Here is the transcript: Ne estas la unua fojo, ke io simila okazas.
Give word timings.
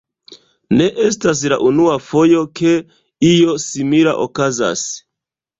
Ne 0.79 0.87
estas 1.07 1.43
la 1.53 1.59
unua 1.71 1.97
fojo, 2.05 2.41
ke 2.61 2.73
io 3.33 3.55
simila 3.67 4.19
okazas. 4.27 4.91